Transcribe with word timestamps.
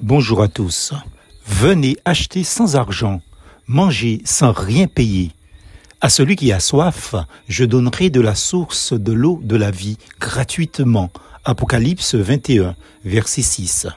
Bonjour 0.00 0.42
à 0.42 0.46
tous. 0.46 0.92
Venez 1.44 1.96
acheter 2.04 2.44
sans 2.44 2.76
argent, 2.76 3.20
manger 3.66 4.22
sans 4.24 4.52
rien 4.52 4.86
payer. 4.86 5.32
À 6.00 6.08
celui 6.08 6.36
qui 6.36 6.52
a 6.52 6.60
soif, 6.60 7.16
je 7.48 7.64
donnerai 7.64 8.08
de 8.08 8.20
la 8.20 8.36
source 8.36 8.92
de 8.92 9.10
l'eau 9.12 9.40
de 9.42 9.56
la 9.56 9.72
vie 9.72 9.98
gratuitement. 10.20 11.10
Apocalypse 11.44 12.14
21, 12.14 12.76
verset 13.04 13.42
6. 13.42 13.88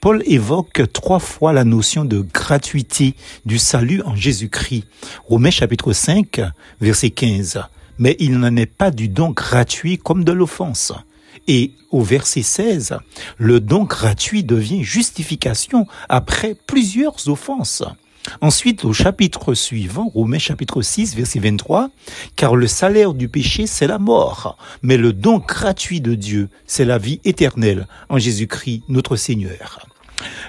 Paul 0.00 0.22
évoque 0.26 0.84
trois 0.92 1.18
fois 1.18 1.52
la 1.52 1.64
notion 1.64 2.04
de 2.04 2.20
gratuité 2.20 3.16
du 3.44 3.58
salut 3.58 4.00
en 4.02 4.14
Jésus-Christ. 4.14 4.84
Romains 5.26 5.50
chapitre 5.50 5.92
5, 5.92 6.40
verset 6.80 7.10
15. 7.10 7.64
Mais 7.98 8.14
il 8.20 8.38
n'en 8.38 8.54
est 8.54 8.66
pas 8.66 8.92
du 8.92 9.08
don 9.08 9.30
gratuit 9.30 9.98
comme 9.98 10.22
de 10.22 10.30
l'offense. 10.30 10.92
Et 11.46 11.72
au 11.90 12.02
verset 12.02 12.42
16, 12.42 12.98
le 13.36 13.60
don 13.60 13.84
gratuit 13.84 14.44
devient 14.44 14.82
justification 14.82 15.86
après 16.08 16.54
plusieurs 16.66 17.28
offenses. 17.28 17.82
Ensuite, 18.40 18.84
au 18.84 18.92
chapitre 18.92 19.54
suivant, 19.54 20.08
Romains 20.08 20.38
chapitre 20.38 20.82
6, 20.82 21.14
verset 21.16 21.38
23, 21.38 21.90
car 22.36 22.56
le 22.56 22.66
salaire 22.66 23.14
du 23.14 23.28
péché, 23.28 23.66
c'est 23.66 23.86
la 23.86 23.98
mort, 23.98 24.58
mais 24.82 24.96
le 24.96 25.12
don 25.12 25.38
gratuit 25.38 26.00
de 26.00 26.14
Dieu, 26.14 26.48
c'est 26.66 26.84
la 26.84 26.98
vie 26.98 27.20
éternelle 27.24 27.86
en 28.08 28.18
Jésus-Christ, 28.18 28.82
notre 28.88 29.16
Seigneur 29.16 29.87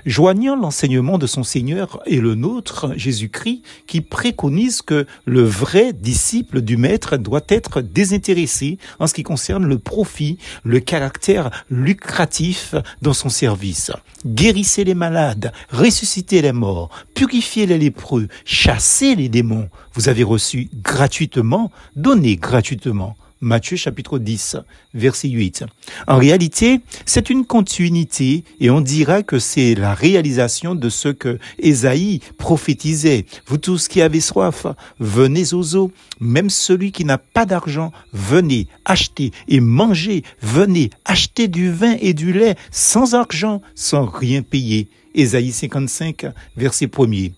joignant 0.06 0.56
l'enseignement 0.56 1.18
de 1.18 1.28
son 1.28 1.44
Seigneur 1.44 2.00
et 2.06 2.20
le 2.20 2.36
nôtre, 2.36 2.92
Jésus-Christ, 2.96 3.62
qui 3.88 4.02
préconise 4.02 4.82
que 4.82 5.06
le 5.26 5.44
vrai 5.44 5.94
disciple 5.94 6.62
du 6.62 6.78
Maître 6.78 7.18
doit 7.18 7.42
être 7.50 7.82
désintéressé 7.82 8.78
en 9.00 9.08
ce 9.08 9.14
qui 9.14 9.24
concerne 9.24 9.66
le 9.66 9.80
profit, 9.80 10.38
le 10.64 10.80
caractère 10.80 11.52
lucratif 11.70 12.76
dans 13.02 13.14
son 13.14 13.30
service. 13.30 13.92
Guérissez 14.26 14.84
les 14.84 14.96
malades, 14.96 15.52
ressuscitez 15.72 16.42
les 16.42 16.52
morts, 16.52 16.90
purifiez 17.14 17.66
les 17.66 17.78
lépreux, 17.78 18.28
chassez 18.46 19.16
les 19.16 19.30
démons. 19.30 19.70
Vous 19.94 20.10
avez 20.10 20.24
reçu 20.24 20.70
gratuitement, 20.82 21.72
donnez 21.96 22.36
gratuitement. 22.36 23.16
Matthieu 23.42 23.78
chapitre 23.78 24.20
10, 24.20 24.58
verset 24.94 25.30
8. 25.30 25.64
En 26.08 26.18
réalité, 26.18 26.82
c'est 27.06 27.30
une 27.30 27.46
continuité 27.46 28.44
et 28.60 28.70
on 28.70 28.82
dira 28.82 29.24
que 29.24 29.40
c'est 29.40 29.76
la 29.76 29.94
réalisation 29.94 30.76
de 30.76 30.90
ce 30.90 31.08
que 31.08 31.40
Ésaïe 31.58 32.20
prophétisait. 32.38 33.26
Vous 33.48 33.58
tous 33.58 33.88
qui 33.88 34.02
avez 34.02 34.20
soif, 34.20 34.68
venez 35.00 35.54
aux 35.54 35.78
eaux. 35.78 35.92
Même 36.20 36.50
celui 36.50 36.92
qui 36.92 37.06
n'a 37.06 37.18
pas 37.18 37.46
d'argent, 37.46 37.94
venez 38.12 38.68
acheter 38.84 39.32
et 39.48 39.62
manger. 39.62 40.24
Venez 40.42 40.90
acheter 41.06 41.48
du 41.48 41.72
vin 41.72 41.96
et 42.02 42.14
du 42.14 42.34
lait 42.34 42.58
sans 42.72 43.16
argent, 43.16 43.62
sans 43.74 44.06
rien 44.06 44.42
payer. 44.42 44.90
Ésaïe 45.16 45.54
55, 45.54 46.26
verset 46.58 46.88
1er. 46.88 47.32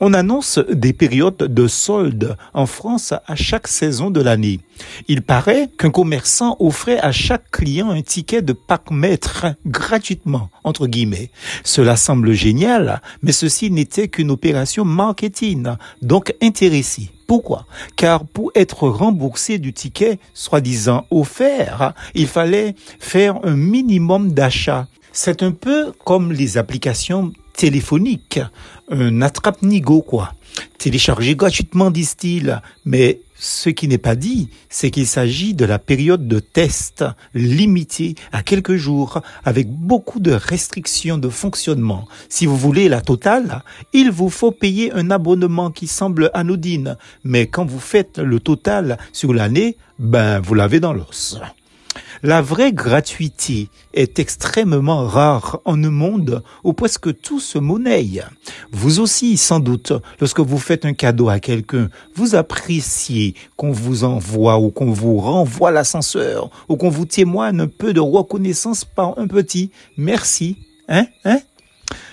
On 0.00 0.12
annonce 0.12 0.58
des 0.58 0.92
périodes 0.92 1.36
de 1.36 1.68
soldes 1.68 2.36
en 2.52 2.66
France 2.66 3.14
à 3.26 3.36
chaque 3.36 3.68
saison 3.68 4.10
de 4.10 4.20
l'année. 4.20 4.58
Il 5.06 5.22
paraît 5.22 5.70
qu'un 5.78 5.90
commerçant 5.90 6.56
offrait 6.58 6.98
à 6.98 7.12
chaque 7.12 7.50
client 7.52 7.90
un 7.90 8.02
ticket 8.02 8.42
de 8.42 8.52
pack-mètre 8.52 9.46
gratuitement, 9.64 10.50
entre 10.64 10.88
guillemets. 10.88 11.30
Cela 11.62 11.96
semble 11.96 12.32
génial, 12.32 13.00
mais 13.22 13.30
ceci 13.30 13.70
n'était 13.70 14.08
qu'une 14.08 14.32
opération 14.32 14.84
marketing, 14.84 15.68
donc 16.02 16.34
intéressé. 16.42 17.10
Pourquoi? 17.28 17.64
Car 17.94 18.26
pour 18.26 18.50
être 18.56 18.88
remboursé 18.88 19.58
du 19.58 19.72
ticket 19.72 20.18
soi-disant 20.34 21.06
offert, 21.12 21.94
il 22.14 22.26
fallait 22.26 22.74
faire 22.98 23.38
un 23.44 23.54
minimum 23.54 24.32
d'achat. 24.32 24.88
C'est 25.12 25.44
un 25.44 25.52
peu 25.52 25.92
comme 26.04 26.32
les 26.32 26.58
applications 26.58 27.32
un 28.90 29.22
attrape-nigo 29.22 30.02
quoi. 30.02 30.34
Téléchargé 30.78 31.34
gratuitement, 31.34 31.90
disent-ils, 31.90 32.60
mais 32.84 33.20
ce 33.36 33.68
qui 33.70 33.88
n'est 33.88 33.98
pas 33.98 34.14
dit, 34.14 34.48
c'est 34.68 34.90
qu'il 34.90 35.06
s'agit 35.06 35.54
de 35.54 35.64
la 35.64 35.78
période 35.78 36.28
de 36.28 36.38
test 36.40 37.04
limitée 37.34 38.14
à 38.32 38.42
quelques 38.42 38.76
jours 38.76 39.20
avec 39.44 39.68
beaucoup 39.68 40.20
de 40.20 40.32
restrictions 40.32 41.18
de 41.18 41.28
fonctionnement. 41.28 42.06
Si 42.28 42.46
vous 42.46 42.56
voulez 42.56 42.88
la 42.88 43.00
totale, 43.00 43.62
il 43.92 44.10
vous 44.10 44.30
faut 44.30 44.52
payer 44.52 44.92
un 44.92 45.10
abonnement 45.10 45.70
qui 45.70 45.86
semble 45.86 46.30
anodine, 46.34 46.96
mais 47.24 47.46
quand 47.46 47.64
vous 47.64 47.80
faites 47.80 48.18
le 48.18 48.38
total 48.38 48.98
sur 49.12 49.34
l'année, 49.34 49.76
ben 49.98 50.40
vous 50.40 50.54
l'avez 50.54 50.80
dans 50.80 50.92
l'os. 50.92 51.40
La 52.26 52.40
vraie 52.40 52.72
gratuité 52.72 53.68
est 53.92 54.18
extrêmement 54.18 55.06
rare 55.06 55.60
en 55.66 55.84
un 55.84 55.90
monde 55.90 56.42
où 56.64 56.72
presque 56.72 57.20
tout 57.20 57.38
se 57.38 57.58
monnaie. 57.58 58.22
Vous 58.72 58.98
aussi, 59.00 59.36
sans 59.36 59.60
doute, 59.60 59.92
lorsque 60.20 60.40
vous 60.40 60.56
faites 60.56 60.86
un 60.86 60.94
cadeau 60.94 61.28
à 61.28 61.38
quelqu'un, 61.38 61.90
vous 62.14 62.34
appréciez 62.34 63.34
qu'on 63.56 63.72
vous 63.72 64.04
envoie 64.04 64.58
ou 64.58 64.70
qu'on 64.70 64.90
vous 64.90 65.18
renvoie 65.18 65.70
l'ascenseur 65.70 66.48
ou 66.70 66.78
qu'on 66.78 66.88
vous 66.88 67.04
témoigne 67.04 67.60
un 67.60 67.68
peu 67.68 67.92
de 67.92 68.00
reconnaissance 68.00 68.86
par 68.86 69.18
un 69.18 69.26
petit 69.26 69.70
merci. 69.98 70.56
Hein? 70.88 71.04
Hein? 71.26 71.40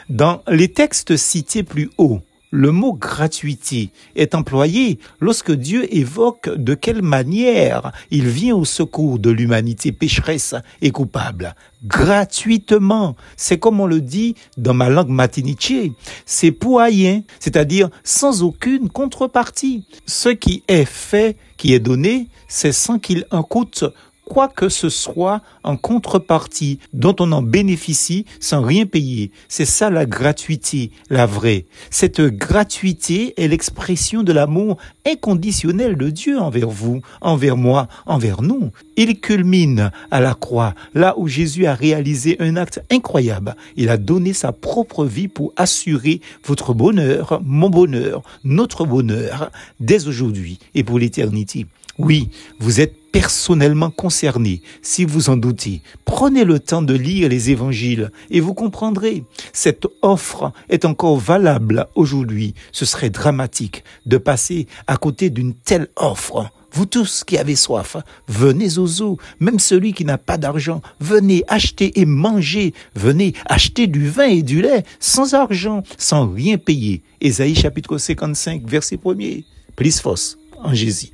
Dans 0.10 0.42
les 0.50 0.68
textes 0.68 1.16
cités 1.16 1.64
plus 1.64 1.90
haut, 1.98 2.20
le 2.52 2.72
mot 2.72 2.94
gratuité 2.94 3.92
est 4.16 4.36
employé 4.36 5.00
lorsque 5.20 5.52
Dieu 5.52 5.94
évoque 5.96 6.50
de 6.56 6.74
quelle 6.74 7.02
manière 7.02 7.92
il 8.12 8.28
vient 8.28 8.56
au 8.56 8.66
secours 8.66 9.20
de 9.20 9.32
l'humanité 9.32 9.92
pécheresse 9.92 10.54
et 10.82 10.92
coupable. 10.92 11.56
Gratuitement. 11.86 13.16
C'est 13.38 13.58
comme 13.58 13.80
on 13.80 13.88
le 13.88 14.02
dit 14.02 14.36
dans 14.58 14.74
ma 14.74 14.90
langue 14.90 15.10
matiniché. 15.10 15.94
C'est 16.26 16.52
pour 16.52 16.82
rien, 16.82 17.24
c'est-à-dire 17.40 17.90
sans 18.04 18.44
aucune 18.44 18.90
contrepartie. 18.90 19.86
Ce 20.06 20.30
qui 20.30 20.64
est 20.68 20.86
fait, 20.86 21.38
qui 21.58 21.74
est 21.74 21.80
donné, 21.80 22.28
c'est 22.48 22.74
sans 22.74 23.00
qu'il 23.00 23.26
en 23.32 23.44
coûte 23.44 23.86
quoi 24.26 24.48
que 24.48 24.70
ce 24.70 24.90
soit 24.90 25.42
en 25.64 25.78
contrepartie 25.78 26.80
dont 26.94 27.16
on 27.20 27.32
en 27.32 27.42
bénéficie 27.42 28.26
sans 28.40 28.62
rien 28.62 28.86
payer. 28.86 29.32
C'est 29.50 29.66
ça 29.66 29.90
la 29.90 30.06
gratuité, 30.06 30.92
la 31.10 31.26
vraie. 31.26 31.66
Cette 31.90 32.22
gratuité 32.22 33.34
est 33.38 33.48
l'expression 33.48 34.24
de 34.24 34.32
l'amour 34.32 34.78
inconditionnel 35.06 35.98
de 35.98 36.10
Dieu 36.10 36.40
envers 36.40 36.70
vous, 36.70 37.02
envers 37.22 37.58
moi, 37.58 37.88
envers 38.06 38.42
nous. 38.42 38.72
Il 38.96 39.20
culmine 39.20 39.92
à 40.12 40.22
la 40.22 40.34
croix, 40.34 40.76
là 40.94 41.16
où 41.18 41.28
Jésus 41.28 41.66
a 41.66 41.74
réalisé 41.74 42.38
un 42.40 42.56
acte 42.56 42.82
incroyable. 42.92 43.56
Il 43.76 43.90
a 43.90 43.98
donné 43.98 44.34
sa 44.34 44.52
propre 44.52 45.06
vie 45.06 45.28
pour 45.28 45.54
assurer 45.56 46.22
votre 46.46 46.74
bonheur, 46.74 47.42
mon 47.44 47.70
bonheur, 47.70 48.22
notre 48.44 48.86
bonheur, 48.86 49.52
dès 49.80 50.08
aujourd'hui 50.08 50.60
et 50.76 50.84
pour 50.84 51.00
l'éternité. 51.00 51.66
Oui, 51.98 52.30
vous 52.60 52.80
êtes 52.80 53.01
personnellement 53.12 53.92
concerné. 53.92 54.62
Si 54.82 55.06
vous 55.06 55.30
en 55.30 55.38
doutez, 55.38 55.82
prenez 56.06 56.44
le 56.44 56.60
temps 56.60 56.82
de 56.82 56.94
lire 56.94 57.30
les 57.30 57.50
évangiles 57.50 58.12
et 58.30 58.40
vous 58.40 58.54
comprendrez. 58.54 59.24
Cette 59.54 59.86
offre 60.02 60.52
est 60.70 60.86
encore 60.86 61.18
valable 61.18 61.88
aujourd'hui. 61.96 62.54
Ce 62.72 62.86
serait 62.86 63.10
dramatique 63.10 63.84
de 64.06 64.18
passer 64.18 64.68
à 64.88 64.98
côté 64.98 65.30
d'une 65.30 65.54
telle 65.54 65.88
offre. 65.96 66.52
Vous 66.74 66.86
tous 66.86 67.26
qui 67.26 67.38
avez 67.38 67.58
soif, 67.58 67.98
venez 68.30 68.78
aux 68.78 69.02
eaux. 69.02 69.18
Même 69.42 69.60
celui 69.60 69.94
qui 69.94 70.06
n'a 70.06 70.18
pas 70.18 70.38
d'argent, 70.38 70.82
venez 71.02 71.44
acheter 71.50 72.00
et 72.00 72.06
manger. 72.06 72.74
Venez 72.96 73.34
acheter 73.46 73.88
du 73.88 74.08
vin 74.08 74.28
et 74.28 74.42
du 74.42 74.62
lait 74.62 74.86
sans 75.00 75.34
argent, 75.34 75.84
sans 75.98 76.30
rien 76.30 76.58
payer. 76.58 77.04
Ésaïe 77.20 77.56
chapitre 77.56 77.98
55, 77.98 78.64
verset 78.66 78.96
1er. 78.96 79.44
Plus 79.76 80.00
fausse 80.00 80.38
Jésus. 80.72 81.10